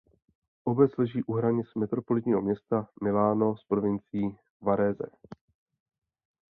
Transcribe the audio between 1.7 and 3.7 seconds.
metropolitního města Milano s